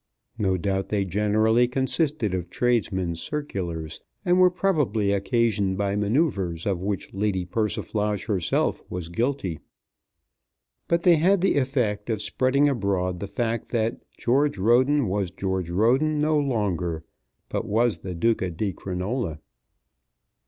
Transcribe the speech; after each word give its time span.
No 0.39 0.57
doubt 0.57 0.89
they 0.89 1.05
generally 1.05 1.67
consisted 1.67 2.33
of 2.33 2.49
tradesmen's 2.49 3.21
circulars, 3.21 4.01
and 4.25 4.39
were 4.39 4.49
probably 4.49 5.11
occasioned 5.11 5.77
by 5.77 5.95
manoeuvres 5.95 6.65
of 6.65 6.81
which 6.81 7.13
Lady 7.13 7.45
Persiflage 7.45 8.25
herself 8.25 8.81
was 8.89 9.09
guilty. 9.09 9.59
But 10.87 11.03
they 11.03 11.17
had 11.17 11.41
the 11.41 11.55
effect 11.55 12.09
of 12.09 12.19
spreading 12.23 12.67
abroad 12.67 13.19
the 13.19 13.27
fact 13.27 13.69
that 13.73 14.01
George 14.19 14.57
Roden 14.57 15.07
was 15.07 15.29
George 15.29 15.69
Roden 15.69 16.17
no 16.17 16.35
longer, 16.39 17.03
but 17.47 17.67
was 17.67 17.99
the 17.99 18.15
Duca 18.15 18.49
di 18.49 18.73
Crinola. 18.73 19.37